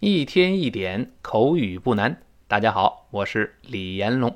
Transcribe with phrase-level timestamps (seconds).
[0.00, 2.22] 一天一点口语不难。
[2.48, 4.34] 大家好，我是李延龙。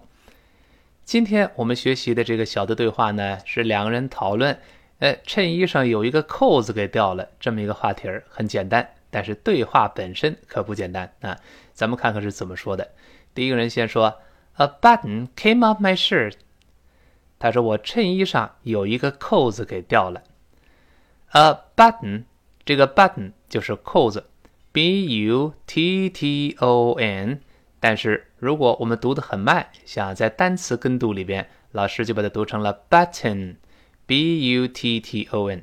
[1.07, 4.61] 今天我们学习的这个小的对话呢，是两个人讨论，
[4.99, 8.87] 呃，衬衣上有一个扣子给掉了，这么一个话题儿，很简单。
[9.09, 11.39] 但是对话本身可不简单啊！
[11.73, 12.91] 咱们看看是怎么说的。
[13.33, 14.21] 第一个人先说
[14.57, 16.35] ：“A button came off my shirt。”
[17.41, 20.25] 他说我衬衣上有一个扣子给掉了。
[21.31, 22.25] A button，
[22.67, 24.27] 这个 button 就是扣子。
[24.75, 27.41] B u t t o n，
[27.79, 35.63] 但是如果我们读得很慢，想在单词跟读里边，老师就把它读成了 button，b u t t o n。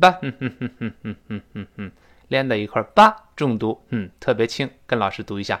[0.00, 1.92] 吧，哼哼哼哼哼哼哼哼，
[2.28, 5.60] 连在一块儿，吧，重读，嗯，特别轻，跟老师读一下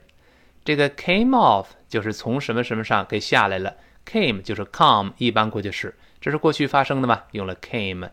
[0.63, 8.11] 这个 came off 就是从什么什么上给下来了，came 就是 come，一般过去式，这是过去发生的嘛，用了 came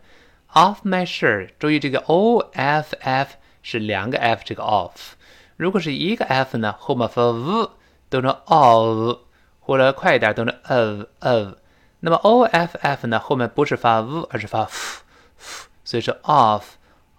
[0.53, 5.11] off my shirt，注意这个 o f f 是两个 f，这个 off。
[5.57, 7.69] 如果是一个 f 呢，后面发 v
[8.11, 9.17] 读成 of，
[9.59, 11.55] 或者快一点读成 of of。
[11.99, 15.03] 那么 o f f 呢，后面不是发 v，而是发 f
[15.35, 16.61] f，所以说 off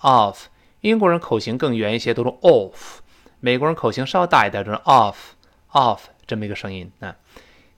[0.00, 0.44] off。
[0.82, 3.00] 英国人口型更圆一些，读成 off。
[3.40, 5.16] 美国人口型稍大一点，读成 off
[5.72, 7.16] off 这么一个声音啊。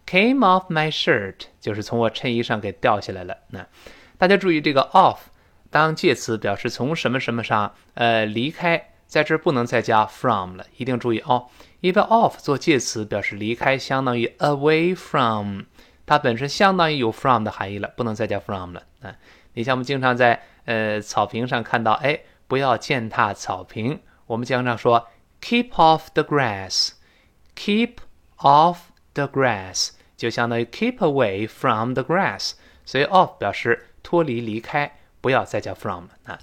[0.04, 3.34] Came off my shirt 就是从我衬衣上给掉下来了。
[3.49, 3.66] 那
[4.19, 5.16] 大家注意这个 off
[5.70, 8.89] 当介词表示从什么什么上呃离开。
[9.10, 11.48] 在这不能再加 from 了，一定注意哦。
[11.81, 15.62] 因为 off 做介词表示离开，相当于 away from，
[16.06, 19.16] 它本身相当于有 from 的含义了，不能再加 from 了啊。
[19.54, 24.00] 你像我们经常在呃草坪上看到，哎，不要践踏草坪。
[24.26, 25.09] 我们经常说
[25.43, 27.97] keep off the grass，keep
[28.38, 28.76] off
[29.15, 32.53] the grass 就相当于 keep away from the grass。
[32.84, 36.38] 所以 off 表示脱离、离开，不要再加 from 了啊。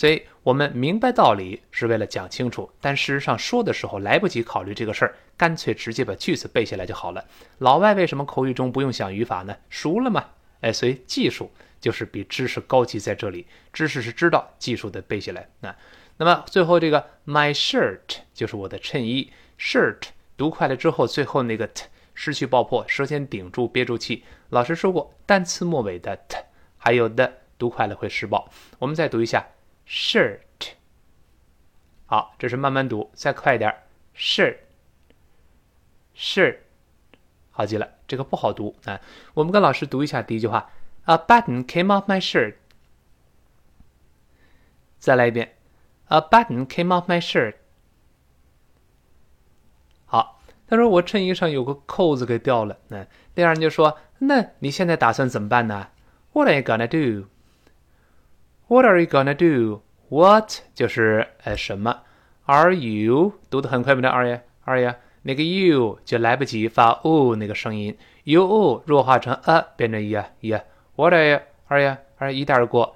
[0.00, 7.22] 所以我们明白道理是为了讲清楚，但事实上说的时候来不及考虑这个事儿，干脆直接把句子背下来就好了。
[7.58, 9.54] 老外为什么口语中不用想语法呢？
[9.68, 10.24] 熟了嘛？
[10.62, 11.50] 哎，所以技术
[11.82, 13.46] 就是比知识高级在这里。
[13.74, 15.46] 知识是知道，技术得背下来。
[15.60, 15.76] 那
[16.16, 21.84] 那么最后这个 my shirt 就是我的衬衣，shirt 读快了之后，最后那个 t
[22.14, 24.24] 失去爆破，舌尖顶住憋住气。
[24.48, 26.38] 老师说过，单词末尾的 t
[26.78, 28.50] 还有的读快了会失爆。
[28.78, 29.46] 我们再读一下。
[29.90, 30.38] shirt，
[32.06, 33.74] 好，这是慢慢读，再快一点
[34.16, 34.58] ，shirt，shirt，
[37.50, 39.00] 好极了，这个不好读啊。
[39.34, 40.70] 我们跟老师读一下第一句话
[41.06, 42.54] ：A button came off my shirt。
[45.00, 45.56] 再来一遍
[46.06, 47.56] ：A button came off my shirt。
[50.06, 52.78] 好，他说我衬衣上有个扣子给掉了。
[52.88, 55.88] 那第二人就说：那你现在打算怎么办呢
[56.32, 57.28] ？What are you gonna do？
[58.69, 59.81] do？What are you gonna do?
[60.09, 62.01] What 就是呃什么？
[62.45, 64.01] Are you 读的很快不？
[64.01, 64.93] 那 Are you Are you
[65.23, 72.31] 那个 you 就来不及发 o 那个声音，you 弱化成 a 变成 ya ya。What are you Are you Are
[72.31, 72.95] you 一带而过？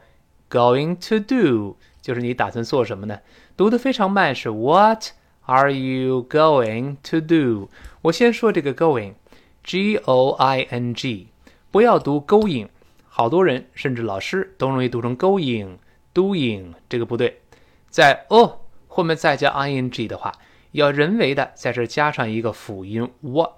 [0.49, 3.19] Going to do 就是你打算做什么呢？
[3.57, 5.07] 读的非常慢，是 What
[5.45, 7.69] are you going to do？
[8.03, 11.27] 我先说这个 going，G O I N G，
[11.71, 12.69] 不要读 going。
[13.16, 15.76] 好多人甚至老师都容易读成 going
[16.12, 17.42] doing，这个不对，
[17.88, 20.32] 在 o 后面再加 ing 的话，
[20.72, 23.52] 要人为的在这加上一个辅音 w，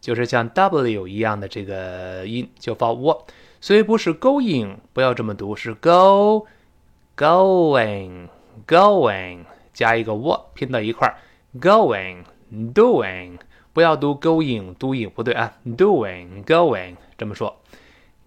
[0.00, 3.26] 就是像 w 一样的这个音就发 w，
[3.60, 6.46] 所以不是 going，不要这么读，是 go
[7.14, 8.28] going
[8.66, 9.44] going
[9.74, 11.18] 加一个 w 拼到一块儿。
[11.60, 12.24] going
[12.72, 13.38] doing，
[13.74, 17.61] 不要读 going doing 不对啊，doing going 这么说。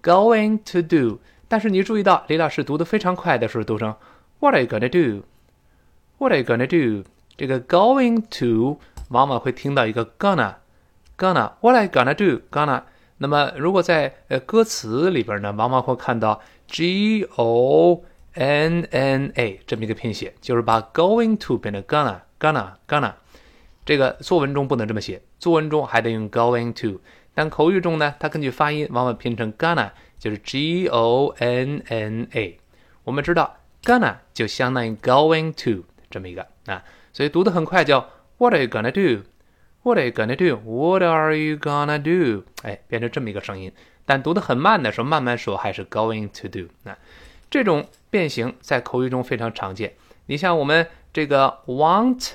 [0.06, 1.18] Going to do，
[1.48, 3.96] 但是你注意到李老师读的非常快的时候，读成
[4.40, 7.10] What are you gonna do？What are you gonna do？
[7.36, 8.80] 这个 going to
[9.10, 12.84] 往往会听到一个 gonna，gonna，what are you gonna do，gonna。
[13.18, 18.04] 那么如果在呃歌词里边呢，往往会看到 g o
[18.34, 23.14] n n a 这么一个拼写，就是把 going to 变成 gonna，gonna，gonna。
[23.84, 27.00] 这个作文中不能这么写，作文中还得用 going to，
[27.36, 32.60] 但口语中呢，它根据发音往往拼成 gonna，就是 g o n n a。
[33.04, 36.84] 我们知道 gonna 就相当于 going to 这么一个啊，
[37.14, 42.46] 所以读得很快叫 What are you gonna do？What are you gonna do？What are you gonna do？
[42.64, 43.72] 哎，变成这么一个声音。
[44.06, 46.70] 但读得很慢的时候，慢慢说还是 going to do。
[46.84, 46.98] 那
[47.52, 49.94] 这种变形在口语中非常常见。
[50.26, 52.32] 你像我们这个 want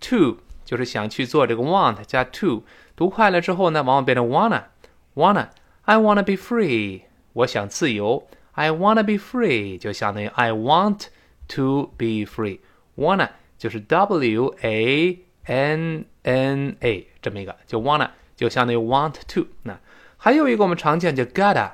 [0.00, 0.38] to。
[0.64, 2.64] 就是想去做这个 want 加 to，
[2.95, 7.01] 读快了之后呢，往往变成 wanna，wanna，I wanna be free，
[7.33, 11.05] 我想自由，I wanna be free，就相当于 I want
[11.49, 19.47] to be free，wanna 就是 W A N N A 这么一个，就 wanna 就相当于 want to。
[19.63, 19.79] 那
[20.17, 21.71] 还有一个我们常见叫 gotta，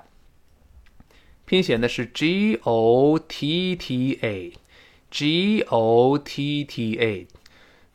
[1.46, 7.28] 拼写的是 G O T T A，G O T T A。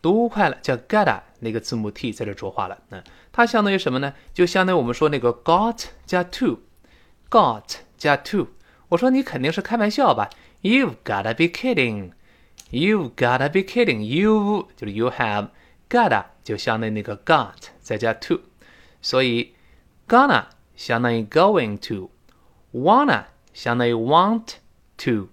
[0.06, 2.78] 读快了叫 gotta，那个字母 t 在这浊化了。
[2.92, 4.14] 嗯，它相当于什么呢？
[4.36, 7.64] 就相当于我们说那个 got 加 to，got
[7.98, 8.50] 加 to。
[8.90, 10.30] 我说你肯定是开玩笑吧
[10.62, 18.42] ？You've gotta be kidding！You've gotta be kidding！You 就是 you have，gotta 就相当于那个 got 再加 to，
[19.02, 19.56] 所以
[20.08, 23.24] gonna 相当于 going to，wanna
[23.56, 24.58] 相当于 want
[24.98, 25.30] to，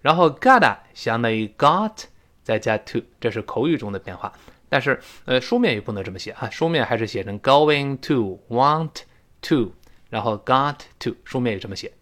[0.00, 2.04] 然后 gotta 相当于 got。
[2.42, 4.32] 再加 to，这是口语中的变化，
[4.68, 9.02] 但是呃书面也不能这么写啊，书面还是写成 going to want
[9.42, 9.72] to，
[10.10, 11.92] 然后 got to，书面也这么写。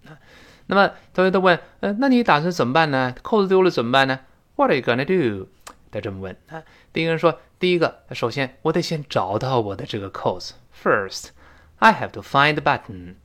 [0.67, 3.15] 那么同学都问，呃，那你打算怎么办呢？
[3.23, 4.21] 扣子丢了怎么办呢
[4.55, 5.49] ？What are you gonna do？
[5.91, 6.63] 他这么问啊。
[6.93, 10.55] 第一个人说，第一个，首先我得先找到我的这个扣子。
[10.83, 13.17] First，I have to find the button。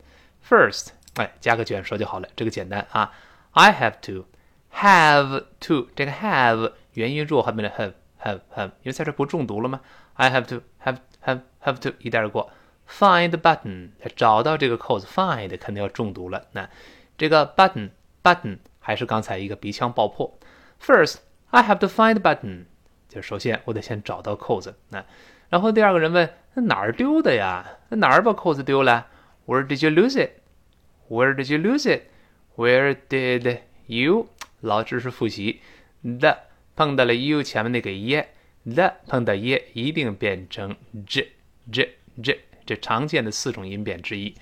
[0.47, 3.11] First，哎，加个卷舌就好了，这个简单啊。
[3.51, 6.71] I have to，have to，这个 have。
[6.95, 9.79] 元音弱后面的 have have have，因为在这不中毒了吗
[10.15, 12.51] ？I have to have have have to 一带而过。
[12.87, 16.47] Find button，找到这个扣子，find 肯定要重读了。
[16.51, 16.69] 那
[17.17, 17.89] 这个 button
[18.21, 20.37] button 还是刚才一个鼻腔爆破。
[20.79, 21.17] First
[21.49, 22.65] I have to find button，
[23.09, 24.75] 就首先我得先找到扣子。
[24.89, 25.03] 那
[25.49, 27.79] 然后第二个人问，那哪儿丢的呀？
[27.89, 29.07] 那哪儿把扣子丢了
[29.47, 34.27] ？Where did you lose it？Where did you lose it？Where did you？
[34.61, 35.61] 老知识复习
[36.01, 36.37] the。
[36.75, 38.23] 碰到了 u 前面那个 e，
[38.63, 40.75] 了碰到 e 一定变成
[41.07, 41.31] j
[41.71, 41.89] j
[42.21, 44.33] j，这常见的四种音变之一。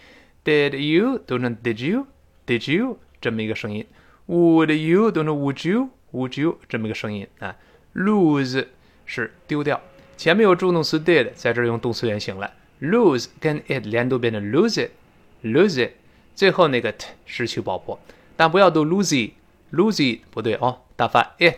[0.43, 3.85] Did you 读成 Did you？Did you 这么一个声音。
[4.27, 7.55] Would you 读成 Would you？Would you 这么一个声音啊。
[7.93, 8.65] Lose
[9.05, 9.79] 是丢掉，
[10.17, 12.51] 前面有助动词 did，在这儿用动词原形了。
[12.81, 15.91] Lose 跟 it 连读变成 lose it，lose it，
[16.33, 17.99] 最后那个 t 失去爆破，
[18.35, 21.57] 但不要读 lose it，lose it 不对哦，大发 it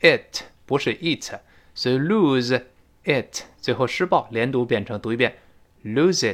[0.00, 0.44] it。
[0.66, 1.40] 不是 it，
[1.74, 2.62] 所以 lose
[3.04, 5.38] it 最后失爆，连读变成读一遍
[5.84, 6.32] ，lose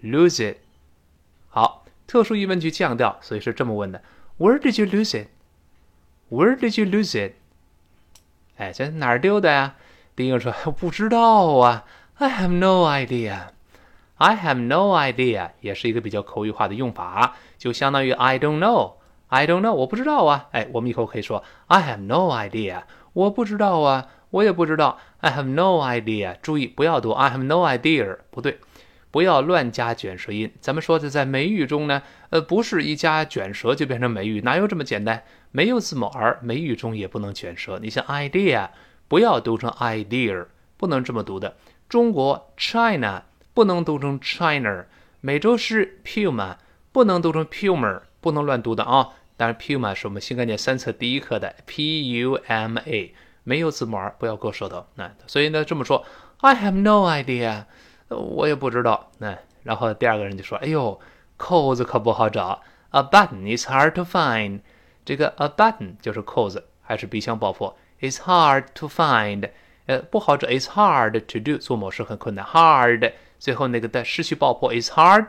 [0.00, 0.58] it，lose it。
[1.48, 4.00] 好，特殊疑问句降调，所以是这么问的
[4.38, 7.32] ：Where did you lose it？Where did you lose it？
[8.58, 9.74] 哎，这哪儿丢的呀？
[10.14, 11.84] 第一个说不知道啊
[12.18, 13.48] ，I have no idea。
[14.18, 18.95] I have no idea 也是一个比较口语化的用法，就相当于 I don't know。
[19.28, 20.48] I don't know，我不知道啊。
[20.52, 24.98] 哎，我们以后可以说 I have no idea，我不知道啊，我也不知道。
[25.18, 28.58] I have no idea，注意不要读 I have no idea，不对，
[29.10, 30.52] 不要乱加卷舌音。
[30.60, 35.24] 咱们说的在美语中呢，呃，不是一加卷舌就变成美语，哪有这么简单？
[35.50, 37.80] 没有字母 r，美语中也不能卷舌。
[37.82, 38.68] 你像 idea，
[39.08, 41.56] 不要读成 idea，不能这么读的。
[41.88, 44.84] 中国 China 不能读成 China，
[45.20, 46.56] 美洲狮 Puma，
[46.92, 48.02] 不能读成 Puma。
[48.26, 49.10] 不能乱读的啊！
[49.36, 53.14] 当然，Puma 是我们新概念三册第一课的 P U M A，
[53.44, 54.84] 没有字母 R，不要割舌头。
[54.96, 56.04] 那所以呢，这么说
[56.40, 57.66] ，I have no idea，
[58.08, 59.12] 我也不知道。
[59.18, 61.00] 那然后第二个人就说：“哎呦，
[61.36, 64.58] 扣子可不好找，A button is hard to find。
[65.04, 69.48] 这个 A button 就是扣子，还是鼻腔爆破？Is hard to find，
[69.86, 70.48] 呃，不好找。
[70.48, 72.44] Is hard to do，做某事很困难。
[72.44, 75.28] Hard，最后那个的失去爆破，is hard，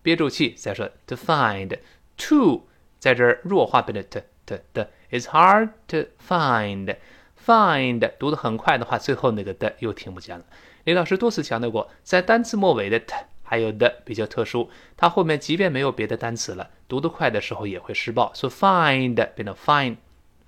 [0.00, 1.78] 憋住气再说 to find。
[2.18, 4.86] To 在这弱化变成 t t t
[5.18, 6.96] is hard to find
[7.42, 10.44] find 读得很快的话，最后那个的又听不见了。
[10.84, 18.30] 李老师多次强调过，在单词末尾的 t 还有的比较特殊，它后面即便没有别的单词了，读得快的时候也会失爆。
[18.34, 19.96] 所以 find 变成 fine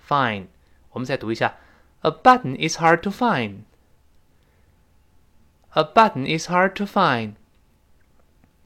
[0.07, 0.47] fine。
[0.91, 1.57] 我们再读一下
[2.00, 3.61] ，A button is hard to find。
[5.73, 7.35] a button is hard to find，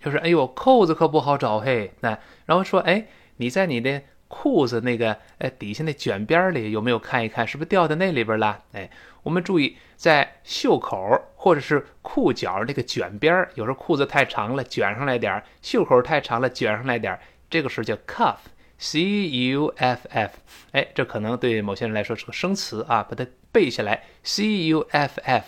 [0.04, 1.90] 就是哎呦，扣子可不好找嘿。
[2.00, 3.06] 那然后说，哎，
[3.38, 8.62] 你在你的裤子那个呃底下那卷边里有没有看一看，是不是掉在那里边了？
[8.72, 8.90] 哎，
[9.22, 17.18] 我们注意在袖口或者是裤脚那个卷边有时候裤子太长了，卷上来点；袖口太长了，卷上来点。
[17.48, 20.32] 这个时候叫 cuff，c u f f。
[20.72, 25.46] 哎，这可能对某些人来说是个生词啊，把它背下来，c u f f。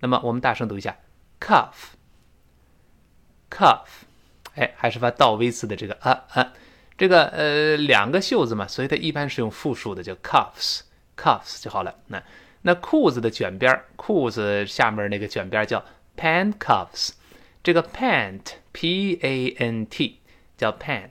[0.00, 0.96] 那么我们大声读一下
[1.38, 1.95] cuff
[3.50, 3.86] Cuff，。
[4.54, 6.52] 哎，还是发倒 v 字的这个啊啊。
[6.98, 11.94] 这个呃两个袖子嘛，所以它一般是用复数的，叫 cuffs，cuffs 就好了。
[12.06, 12.22] 那
[12.62, 15.84] 那裤子的卷边裤子下面那个卷边叫
[16.16, 17.10] pant cuffs。
[17.62, 20.20] 这个 pant，p a n t，
[20.56, 21.10] 叫 pant。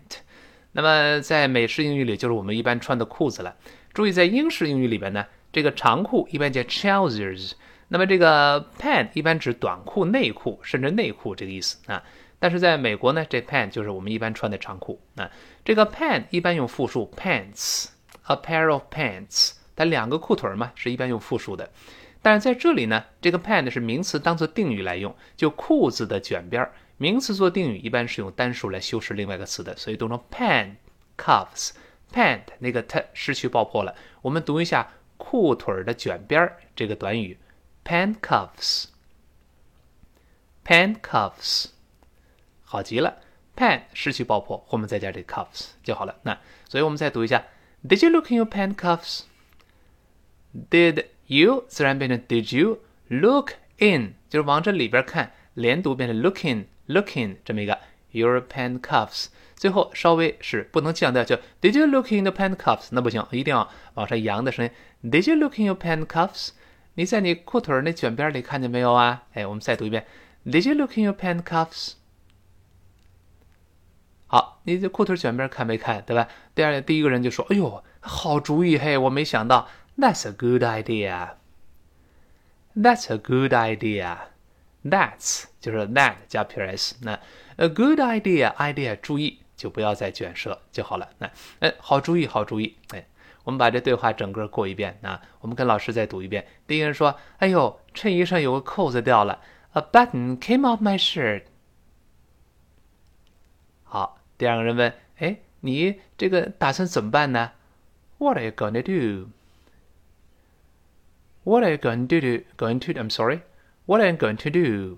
[0.71, 3.55] 那么在美式英语里，就是我们一般穿的裤子了。
[3.93, 7.51] 注意，在英式英语里边呢，这个长裤一般叫 trousers。
[7.89, 12.01] 那么这个 pant 一般指短裤、内裤，甚至内裤这个意思啊。
[12.45, 15.31] 但是在美国呢，这 pant 就是我们一般穿的长裤啊。
[15.63, 21.71] 这个 pant 一般用复数 pants，a pair of pants，它两个裤腿嘛，是一般用复数的。
[22.21, 26.71] 但是在这里呢，这个 pant 是名词当做定语来用，就裤子的卷边儿。
[26.97, 30.75] 名词做定语一般是用单数来修饰另外一个词的，所以读成 pant
[31.17, 31.71] cuffs。
[32.13, 37.39] pant 那个 t 失去爆破了，我们读一下裤腿的卷边儿这个短语
[37.83, 38.89] pant cuffs，pant
[41.01, 41.69] cuffs。
[42.75, 43.18] 好极了，
[43.56, 46.14] pen 失去爆破，后面再加这 cuffs 就好了。
[46.22, 47.44] 那所以我们再读一下，
[47.87, 54.14] Did you look in your pen cuffs？Did you 自然变成 Did you look in？
[54.28, 57.78] 就是往这里边看，连读变成 looking，looking 这么一个
[58.12, 59.26] your pen cuffs。
[59.56, 62.88] 最后稍微是不能降调，叫 Did you look in the pen cuffs？
[62.92, 64.70] 那不行，一定要往上扬的声音。
[65.10, 66.50] Did you look in your pen cuffs？
[66.94, 69.25] 你在你裤腿那卷边里看见没有啊？
[69.34, 70.06] 哎，我们再读一遍，
[70.46, 71.92] Did you look in your pen cuffs？
[74.27, 76.27] 好，你这裤腿卷边看没看，对吧？
[76.53, 79.67] 第二，第一个人就说：“哎呦，好主意嘿，我没想到。
[79.98, 81.36] ”That's a good idea.
[82.75, 84.17] That's a good idea.
[84.84, 86.94] That's 就是 that 加 ps。
[87.01, 87.20] 那
[87.55, 91.08] a good idea，idea 注意就不要再卷舌就好了。
[91.20, 91.29] 那
[91.60, 92.75] 哎，好主意，好主意。
[92.89, 93.05] 哎，
[93.46, 94.98] 我们把这对话整个过一遍。
[95.01, 96.46] 那我们跟老师再读一遍。
[96.67, 99.39] 第一个人说：“哎呦，衬衣上有个扣子掉了。
[99.74, 101.44] A button came off my shirt.”
[104.37, 107.51] 第二个人问：“哎，你这个打算怎么办呢
[108.17, 109.29] ？”What are you going to do?
[111.43, 112.43] What are you going to do?
[112.57, 112.93] Going to?
[112.93, 113.41] I'm sorry.
[113.85, 114.97] What are you going to do?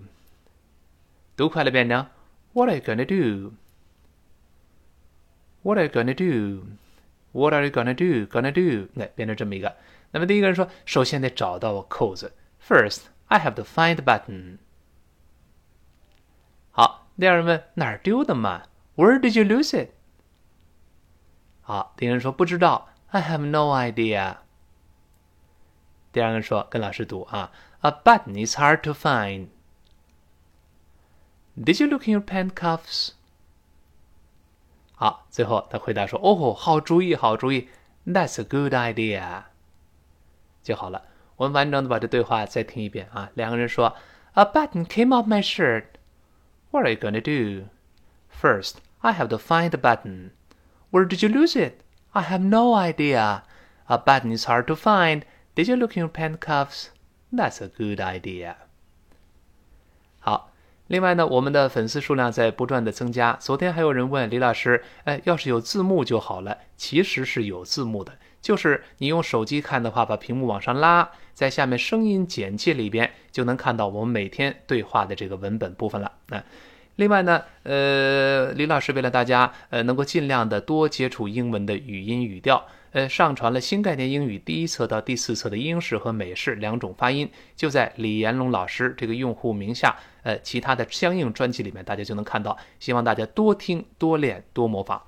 [1.36, 2.08] 读快了变成
[2.54, 3.54] What are you going to do?
[5.62, 6.64] What are you going to do?
[7.34, 8.26] What are you going to do?
[8.26, 8.90] Gonna do?
[8.94, 9.76] 那变成这么一个。
[10.12, 12.34] 那么第一个人说：“首先得找到扣子。
[12.66, 14.58] ”First, I have to find the button.
[16.72, 18.64] 好，第二人问：“哪儿丢的嘛？”
[18.97, 19.91] Where did you lose it？
[21.63, 24.37] 好，第一个人说不知道，I have no idea。
[26.13, 33.13] 第二个人说跟老师读啊，A button is hard to find。Did you look in your pen cuffs？
[34.95, 37.69] 好，最后他回答说：“哦，好主意，好主意，
[38.07, 39.45] That's a good idea。”
[40.63, 41.03] 就好了。
[41.37, 43.31] 我们完整的把这对话再听一遍啊。
[43.35, 43.95] 两个人说：“
[44.35, 45.85] A button came off my shirt.
[46.71, 47.69] What are you going to do?
[48.31, 50.32] First, I have to find the button.
[50.90, 51.82] Where did you lose it?
[52.14, 53.44] I have no idea.
[53.88, 55.22] A button is hard to find.
[55.56, 56.88] Did you look in your pen cuffs?
[57.32, 58.56] That's a good idea.
[60.20, 60.52] 好，
[60.88, 63.34] 另外呢，我们的粉丝数量在不断的增加。
[63.40, 66.58] 昨天还有人问李老师，哎，要是有字幕就好了。
[66.76, 76.12] 其实是有字幕的，就是你用手机看的话，把屏幕往上拉，在下面声音简介里边就能看到我们每天对话的这个文本部分了。
[76.28, 76.44] 那。
[76.98, 92.58] 另外呢，呃，李老师为了大家，呃，能够尽量的多接触英文的语音语调，呃，上传了新概念英语第一册到第四册的英式和美式两种发音，就在李延龙老师这个用户名下，呃，其他的相应专辑里面，大家就能看到。
[92.80, 95.02] 希望大家多听、多练、多模仿。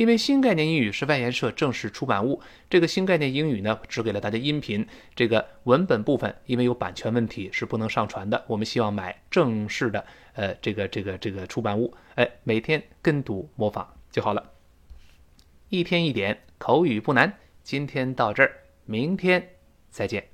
[0.00, 2.40] 因为新概念英语是外研社正式出版物，
[2.70, 8.42] 这个新概念英语呢，只给了大家音频，这个文本部分因为有版权问题是不能上传的。
[8.46, 10.02] 我们希望买正式的，
[10.32, 14.42] 呃，这个这个这个出版物，哎，每天跟读模仿就好了。
[15.68, 18.52] 一天一点口语不难，今天到这儿，
[18.86, 19.50] 明天
[19.90, 20.29] 再见。